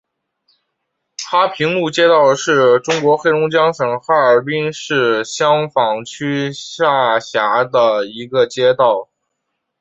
[1.29, 9.09] 哈平路街道是中国黑龙江省哈尔滨市香坊区下辖的一个街道。